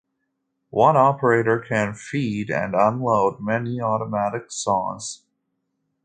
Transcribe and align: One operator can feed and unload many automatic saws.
One 0.71 0.97
operator 0.97 1.59
can 1.59 1.93
feed 1.93 2.49
and 2.49 2.73
unload 2.73 3.39
many 3.39 3.79
automatic 3.79 4.51
saws. 4.51 5.21